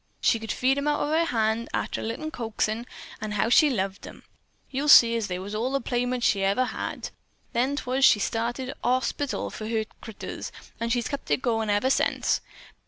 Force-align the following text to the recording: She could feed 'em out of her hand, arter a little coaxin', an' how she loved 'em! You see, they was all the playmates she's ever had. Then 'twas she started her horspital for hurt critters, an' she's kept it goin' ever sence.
She 0.19 0.39
could 0.39 0.51
feed 0.51 0.79
'em 0.79 0.87
out 0.87 1.01
of 1.01 1.09
her 1.09 1.25
hand, 1.25 1.69
arter 1.75 2.01
a 2.01 2.03
little 2.03 2.31
coaxin', 2.31 2.87
an' 3.21 3.33
how 3.33 3.49
she 3.49 3.69
loved 3.69 4.07
'em! 4.07 4.23
You 4.71 4.87
see, 4.87 5.19
they 5.19 5.37
was 5.37 5.53
all 5.53 5.71
the 5.73 5.79
playmates 5.79 6.25
she's 6.25 6.41
ever 6.41 6.65
had. 6.65 7.11
Then 7.53 7.75
'twas 7.75 8.03
she 8.03 8.17
started 8.17 8.69
her 8.69 8.73
horspital 8.83 9.51
for 9.51 9.67
hurt 9.69 9.89
critters, 10.01 10.51
an' 10.79 10.89
she's 10.89 11.07
kept 11.07 11.29
it 11.29 11.43
goin' 11.43 11.69
ever 11.69 11.91
sence. 11.91 12.41